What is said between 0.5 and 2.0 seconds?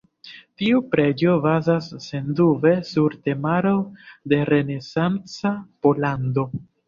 Tiu preĝo bazas